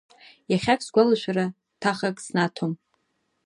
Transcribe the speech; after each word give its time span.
Иахьак 0.51 0.79
сгәалашәара 0.85 1.45
ҭахак 1.81 2.17
снаҭом… 2.25 2.73